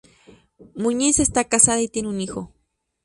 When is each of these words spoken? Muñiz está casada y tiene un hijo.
Muñiz 0.73 1.19
está 1.19 1.43
casada 1.43 1.79
y 1.79 1.87
tiene 1.87 2.07
un 2.09 2.21
hijo. 2.21 2.51